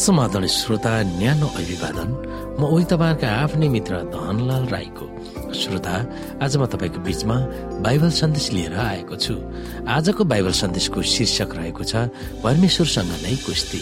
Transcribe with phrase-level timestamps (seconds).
[0.00, 2.10] समाधान श्रोता न्यानो अभिवादन।
[2.56, 5.06] म उही तपाईँहरूका आफ्नै मित्र धनलाल राईको।
[5.52, 5.94] श्रोता
[6.40, 7.36] आज म तपाईँको बीचमा
[7.84, 9.34] बाइबल सन्देश लिएर आएको छु।
[9.84, 12.08] आजको बाइबल सन्देशको शीर्षक रहेको छ
[12.40, 13.80] परमेश्वरसँग नै कुस्ती।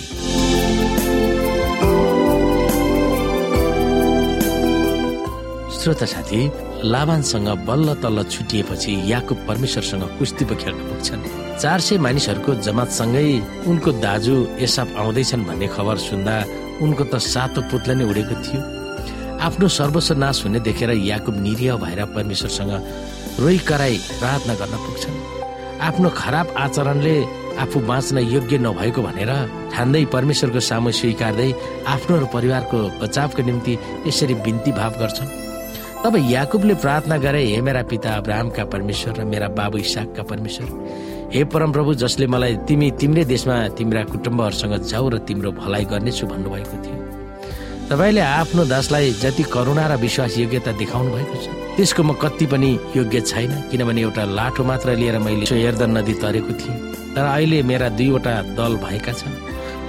[5.78, 6.40] श्रोता साथी
[6.84, 11.22] लाभानसँग बल्ल तल्ल छुटिएपछि याकुब परमेश्वरसँग कुस्ती खेल्न पुग्छन्।
[11.58, 13.26] चार सय मानिसहरूको जमातसँगै
[13.66, 16.34] उनको दाजु एसाप आउँदैछन् भन्ने खबर सुन्दा
[16.82, 18.60] उनको त सातो पुत्ला नै उडेको थियो।
[19.42, 22.72] आफ्नो सर्वस्व नाश हुने देखेर याकुब निरीह भएर परमेश्वरसँग
[23.42, 25.16] रोइ कराई प्रार्थना गर्न पुग्छन्।
[25.82, 27.16] आफ्नो खराब आचरणले
[27.58, 29.32] आफू बाँच्न योग्य नभएको भनेर
[29.74, 31.50] ठान्दै परमेश्वरको सामु स्वीकार्दै
[31.90, 35.47] आफ्नो र परिवारको बचावको निम्ति यसरी बिन्ती भाव गर्छन्।
[36.04, 40.68] तब याकुबले प्रार्थना गरे हे मेरा पिता अब्राहमका परमेश्वर र मेरा बाबु इसाकका परमेश्वर
[41.34, 46.76] हे परमप्रभु जसले मलाई तिमी तिम्रै देशमा तिम्रा कुटुम्बहरूसँग जाऊ र तिम्रो भलाइ गर्नेछु भन्नुभएको
[46.84, 46.98] थियो।
[47.90, 51.46] तपाईँले आफ्नो दासलाई जति करुणा र विश्वास योग्यता देखाउनु भएको छ
[51.76, 56.52] त्यसको म कति पनि योग्य छैन किनभने एउटा लाठो मात्र लिएर मैले हेर्दन नदी तरेको
[56.62, 56.78] थिएँ।
[57.14, 59.34] तर अहिले मेरा दुईवटा दल भएका छन्।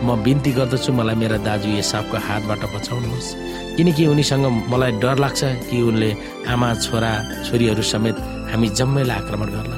[0.03, 3.29] म बिन्ती गर्दछु मलाई मेरा दाजु सापको हातबाट बचाउनुहोस्।
[3.77, 6.09] किनकि उनीसँग मलाई डर लाग्छ कि उनले
[6.47, 7.11] आमा छोरा
[7.47, 8.17] छोरीहरू समेत
[8.51, 9.77] हामी जम्मैलाई आक्रमण गर्ला।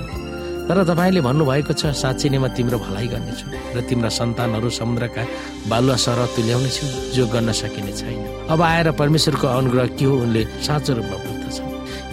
[0.67, 5.23] तर तपाईँले भन्नुभएको छ साँच्ची नै म तिम्रो भलाइ गर्नेछु र तिम्रा सन्तानहरू समुद्रका
[5.67, 6.85] बालुवा सर तुल्याउनेछु
[7.17, 11.57] जो गर्न सकिने छैन। अब आएर परमेश्वरको अनुग्रह के हो उनले साँचो रूपमा बुझ्दछ।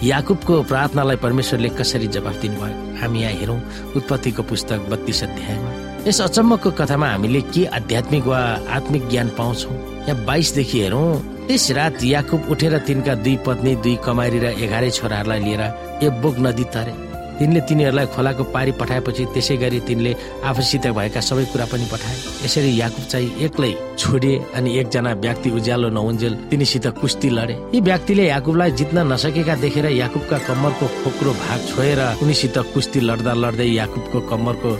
[0.03, 2.75] याकुबको प्रार्थनालाई परमेश्वरले कसरी जवाफ दिनुभयो?
[2.99, 3.59] हामी यहाँ हेरौँ
[3.95, 5.71] उत्पत्तिको पुस्तक बत्तीस अध्यायमा।
[6.07, 8.39] यस अचम्मको कथामा हामीले के आध्यात्मिक वा
[8.71, 9.75] आत्मिक ज्ञान पाउँछौँ?
[10.07, 15.39] यहाँ बाइसदेखि हेरौँ त्यस रात याकुब उठेर तिनका दुई पत्नी दुई कमारी र एघारै छोराहरूलाई
[15.43, 15.63] लिएर
[16.07, 16.93] एब्बोक नदी तरे।
[17.39, 20.11] तिनले तिनीहरूलाई खोलाको पारी पठाएपछि त्यसै गरी तिनले
[20.43, 25.89] आफूसित भएका सबै कुरा पनि पठाए। यसरी याकुब चाहिँ एक्लै छोडे अनि एकजना व्यक्ति उज्यालो
[25.97, 32.01] नहुन्जेल तिनीसित कुस्ती लडे। यी व्यक्तिले याकुबलाई जित्न नसकेका देखेर याकुबका कम्मरको खोक्रो भाग छोएर
[32.23, 34.71] उनीसित कुस्ती लड्दा लड्दै याकुबको कम्मरको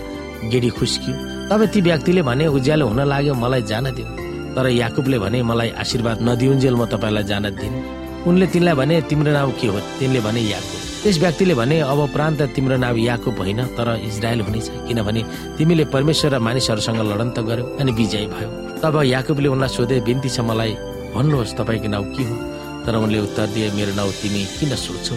[0.48, 1.14] गेडी खुस्कियो।
[1.50, 4.08] तब ती व्यक्तिले भने उज्यालो हुन लाग्यो मलाई जान दियो
[4.54, 7.78] तर याकुबले भने मलाई आशीर्वाद नदिउन्जेल म तपाईँलाई जान दिनु
[8.28, 9.78] उनले तिनलाई भने तिम्रो नाउँ के हो?
[9.98, 14.68] तिनले भने याकुब। त्यस व्यक्तिले भने अब प्रान्त तिम्रो नाम याकुब होइन तर इजरायल हुनेछ
[14.88, 15.22] किनभने
[15.56, 18.48] तिमीले परमेश्वर र मानिसहरूसँग लडन्त गर्यो अनि विजय भयो।
[18.84, 20.72] तब याकुबले उनलाई सोधे बिन्ती छ मलाई?
[21.16, 22.34] भन्नुहोस् तपाईँको नाउँ के हो?
[22.84, 25.16] तर उनले उत्तर दिए मेरो नाउँ तिमी किन सोध्छौ?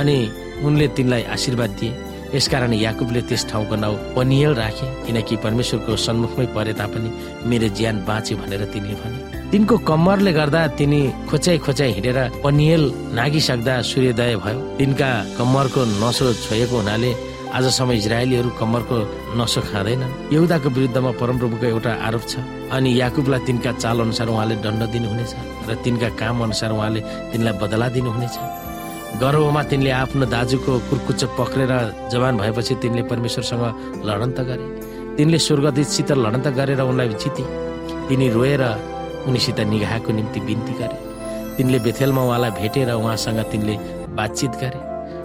[0.00, 0.16] अनि
[0.64, 1.92] उनले तिनलाई आशीर्वाद दिए।
[2.34, 7.10] यसकारण याकुबले त्यस ठाउँको नाउँ पनियल राखे किनकि परमेश्वरको सन्मुखमै परे तापनि
[7.48, 9.18] मेरो ज्यान बाँच्यो भनेर तिनले भने।
[9.50, 11.00] तिनको कम्मरले गर्दा तिनी
[11.30, 12.82] खोच्याइ खोच्याइ हिँडेर पनियल
[13.16, 17.10] नागिसक्दा सूर्योदय भयो। तिनका कम्मरको नसो छोएको हुनाले
[17.48, 18.96] आजसम्म इजरायलीहरू कम्मरको
[19.40, 22.44] नसो खाँदैनन्। यहुदाको विरुद्धमा परमप्रभुको एउटा आरोप छ।
[22.76, 25.32] अनि याकुबलाई तिनका चाल अनुसार उहाँले दण्ड दिनुहुनेछ
[25.68, 27.00] र तिनका काम अनुसार उहाँले
[27.32, 28.36] तिनलाई बदला दिनुहुनेछ।
[29.16, 31.72] गर्भमा तिनले आफ्नो दाजुको कुर्कुच्चो पक्रेर
[32.12, 34.66] जवान भएपछि तिनले परमेश्वरसँग लडन्त गरे।
[35.16, 37.44] तिनले स्वर्गदीतसित लडन्त गरेर उनलाई जिते।
[38.08, 38.62] तिनी रोएर
[39.26, 40.98] उनीसित निगाहको निम्ति बिन्ती गरे।
[41.56, 43.74] तिनले बेथेलमा उहाँलाई भेटेर उहाँसँग तिनले
[44.14, 44.80] बातचित गरे।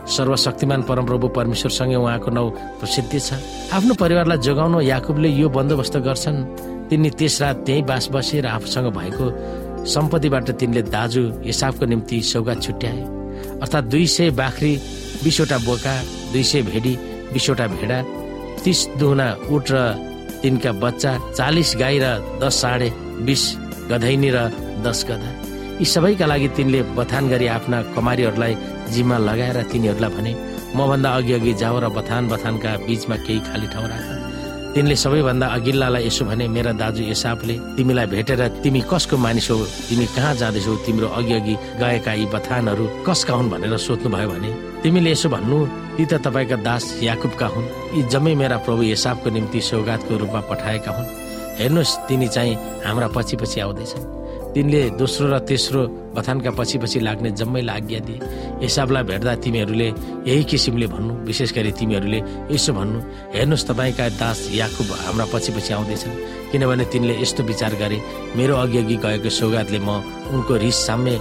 [0.07, 2.49] सर्वशक्तिमान परमप्रभु परमेश्वरसँगै उहाँको नाउँ
[2.79, 3.29] प्रसिद्धि छ।
[3.75, 6.37] आफ्नो परिवारलाई जोगाउन याकुबले यो बन्दोबस्त गर्छन्।
[6.89, 9.25] तिनी त्यस रात त्यही बास बसेर आफूसँग भएको
[9.85, 13.22] सम्पत्तिबाट तिनले दाजु हिसाबको निम्ति सौगात छुट्याए।
[13.63, 14.71] अर्थात् दुई सय बाख्री
[15.23, 15.95] बिसवटा बोका
[16.31, 16.93] दुई सय भेडी
[17.33, 17.99] बिसवटा भेडा
[18.63, 19.77] तिस दुहुना उठ र
[20.41, 22.07] तिनका बच्चा चालिस गाई र
[22.43, 22.89] दस साढे
[23.27, 23.43] बिस
[23.91, 24.39] गधैनी र
[24.83, 25.29] दस गधा।
[25.79, 28.53] यी सबैका लागि तिनले बथान गरी आफ्ना कमारीहरूलाई
[28.93, 30.33] जिम्मा लगाएर तिनीहरूलाई भने
[30.75, 34.22] मभन्दा अघि अघि जाऊ र बथान बथानका बिचमा केही खाली ठाउँ राख।
[34.73, 39.65] तिनले सबैभन्दा अघिल्लालाई यसो भने मेरा दाजु एसापले तिमीलाई भेटेर तिमी कसको मानिस हो?
[39.89, 40.73] तिमी कहाँ जाँदैछौ?
[40.85, 44.49] तिम्रो अघि अघि गएका यी बथानहरू कसका हुन् भनेर सोध्नुभयो भने
[44.81, 45.57] तिमीले यसो भन्नु
[45.93, 50.91] ती त तपाईँका दास याकुबका हुन्। यी जम्मै मेरा प्रभु एसापको निम्ति सौगातको रूपमा पठाएका
[50.97, 51.11] हुन्।
[51.61, 54.22] हेर्नुहोस् तिनी चाहिँ हाम्रा पछि पछि आउँदैछन्।
[54.53, 55.81] तिनले दोस्रो र तेस्रो
[56.13, 58.19] बथानका पछि पछि लाग्ने जम्मैलाई आज्ञा दिए।
[58.61, 59.87] हिसाबलाई भेट्दा तिमीहरूले
[60.29, 62.19] यही किसिमले भन्नु विशेष गरी तिमीहरूले
[62.53, 62.99] यसो भन्नु
[63.33, 66.13] हेर्नुहोस् तपाईँका दास याकुब हाम्रा पछि पछि आउँदैछन्।
[66.53, 67.97] किनभने तिनले यस्तो विचार गरे
[68.37, 69.89] मेरो अघि अघि गएको सौगातले म
[70.29, 71.17] उनको रिस साम्य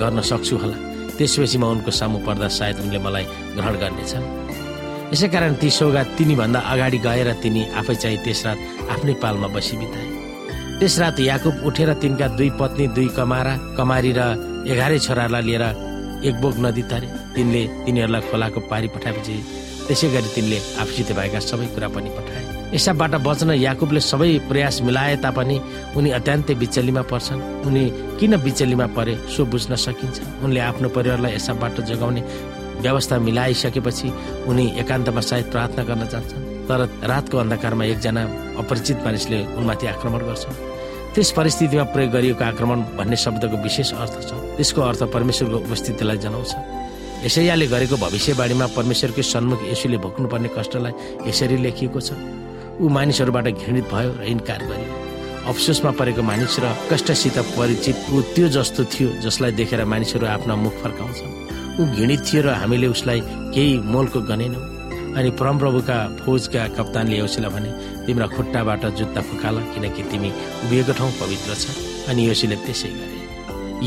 [0.00, 0.76] गर्न सक्छु होला।
[1.20, 3.24] त्यसपछि म उनको सामु पर्दा सायद उनले मलाई
[3.60, 4.24] ग्रहण गर्नेछन्।
[5.12, 9.76] यसै कारण ती सौगात तिनीभन्दा अगाडि गएर तिनी आफै चाहिँ त्यस रात आफ्नै पालमा बसी
[9.76, 10.09] बिताए।
[10.80, 14.20] त्यस रात याकुब उठेर तिनका दुई पत्नी दुई कमारा कमारी र
[14.64, 15.64] एघारै छोरालाई लिएर
[16.24, 19.34] एक बोक नदी तरे। तिनले तिनीहरूलाई खोलाको पारी पठाएपछि
[19.86, 22.42] त्यसै गरी तिनले आफूसित भएका सबै कुरा पनि पठाए।
[22.76, 25.56] एसाबाट बच्न याकुबले सबै प्रयास मिलाए तापनि
[25.96, 27.84] उनी अत्यन्तै बिचलीमा पर्छन्। उनी
[28.18, 32.22] किन बिचलीमा परे सो बुझ्न सकिन्छ। उनले आफ्नो परिवारलाई एसाबाट जोगाउने
[32.80, 34.08] व्यवस्था मिलाइसकेपछि
[34.48, 38.22] उनी एकान्तमा सायद प्रार्थना गर्न जान्छन्। तर रातको अन्धकारमा एकजना
[38.58, 40.44] अपरिचित मानिसले उनमाथि आक्रमण गर्छ।
[41.14, 46.52] त्यस परिस्थितिमा प्रयोग गरिएको आक्रमण भन्ने शब्दको विशेष अर्थ छ। त्यसको अर्थ परमेश्वरको उपस्थितिलाई जनाउँछ।
[47.26, 50.92] यसैयाले गरेको भविष्यवाणीमा परमेश्वरकै सन्मुख यसुले भोग्नुपर्ने कष्टलाई
[51.28, 52.14] यसरी लेखिएको छ।
[52.80, 54.92] ऊ मानिसहरूबाट घृणित भयो र इन्कार गरियो।
[55.50, 60.74] अफसोसमा परेको मानिस र कष्टसित परिचित ऊ त्यो जस्तो थियो जसलाई देखेर मानिसहरू आफ्ना मुख
[60.80, 61.39] फर्काउँछन्।
[61.78, 63.20] ऊ घृणित थियो र हामीले उसलाई
[63.54, 64.64] केही मोलको गनेनौँ।
[65.10, 67.70] अनि परमप्रभुका फौजका कप्तानले यसुलाई भने
[68.06, 70.30] तिम्रा खुट्टाबाट जुत्ता फुकाल किनकि तिमी
[70.64, 71.64] उभिएको ठाउँ पवित्र छ।
[72.10, 73.18] अनि यसुले त्यसै गरे।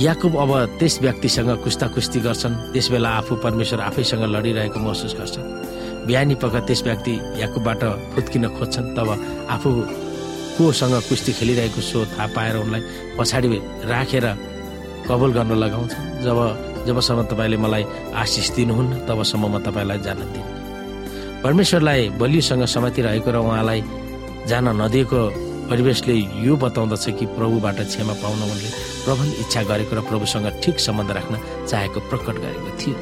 [0.04, 5.48] याकुब अब त्यस व्यक्तिसँग कुस्ता कुस्ती गर्छन्। त्यस बेला आफू परमेश्वर आफैसँग लडिरहेको महसुस गर्छन्।
[6.08, 7.82] बिहानी पख त्यस व्यक्ति याकुबबाट
[8.16, 9.10] फुत्किन खोज्छन्। तब
[9.56, 9.70] आफू
[10.58, 12.82] कोसँग कुस्ती खेलिरहेको सो थाहा पाएर उनलाई
[13.18, 13.48] पछाडि
[13.88, 14.26] राखेर
[15.08, 16.38] कबुल गर्न लगाउँछन्। जब
[16.88, 17.84] जबसम्म तपाईँले मलाई
[18.16, 23.80] आशिष दिनुहुन्न तबसम्म म तपाईँलाई जान दिन्छु परमेश्वरलाई बलियोसँग समातिरहेको र उहाँलाई
[24.48, 25.20] जान नदिएको
[25.72, 28.70] परिवेशले यो बताउँदछ कि प्रभुबाट क्षमा पाउन उनले
[29.06, 31.36] प्रबल इच्छा गरेको र प्रभुसँग ठिक सम्बन्ध राख्न
[31.68, 32.96] चाहेको प्रकट गरेको थियो।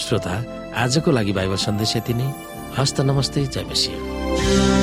[0.00, 0.34] श्रोता
[0.82, 2.28] आजको लागि बाइबल सन्देश यति नै।
[2.78, 4.77] हस्त नमस्ते जय मसिंह।